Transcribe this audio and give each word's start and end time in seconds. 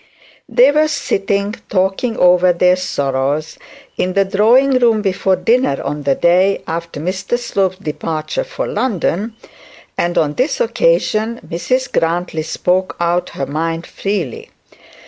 They 0.49 0.71
were 0.71 0.87
sitting 0.87 1.53
talking 1.69 2.17
over 2.17 2.51
their 2.53 2.75
sorrows, 2.75 3.59
in 3.97 4.13
the 4.13 4.25
drawing 4.25 4.79
room 4.79 5.03
before 5.03 5.35
dinner 5.35 5.79
on 5.83 6.01
that 6.01 6.23
day 6.23 6.63
after 6.65 6.99
Mr 6.99 7.37
Slope's 7.37 7.77
departure 7.77 8.43
for 8.43 8.65
London; 8.65 9.35
and 9.99 10.17
on 10.17 10.33
this 10.33 10.59
occasion 10.59 11.39
Mrs 11.47 11.91
Grantly 11.91 12.41
spoke 12.41 12.95
her 12.99 13.45
mind 13.45 13.85
freely. 13.85 14.49